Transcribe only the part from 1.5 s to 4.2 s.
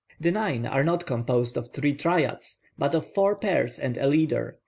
of three triads, but of four pairs and a